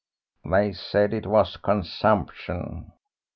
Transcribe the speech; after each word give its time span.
"They 0.43 0.73
said 0.73 1.13
it 1.13 1.27
was 1.27 1.57
consumption." 1.57 2.91